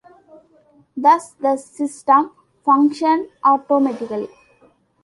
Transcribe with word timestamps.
Thus 0.97 1.35
the 1.39 1.57
system 1.57 2.31
functioned 2.65 3.27
automatically. 3.43 4.29